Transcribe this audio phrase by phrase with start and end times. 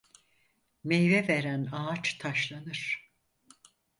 [0.83, 3.11] Meyve veren ağaç taşlanır.